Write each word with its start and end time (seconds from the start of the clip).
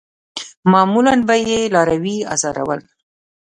معمولاً 0.71 1.15
به 1.27 1.35
یې 1.49 1.59
لاروي 1.73 2.17
آزارول. 2.33 2.81